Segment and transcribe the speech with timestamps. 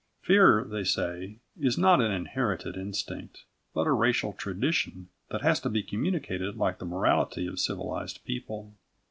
[0.23, 5.69] Fear, they say, is not an inherited instinct, but a racial tradition that has to
[5.69, 8.73] be communicated like the morality of civilised people.